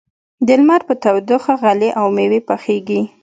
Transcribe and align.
د 0.47 0.47
لمر 0.59 0.81
په 0.89 0.93
تودوخه 1.03 1.53
غلې 1.61 1.89
او 1.99 2.05
مېوې 2.15 2.39
پخېږي. 2.47 3.01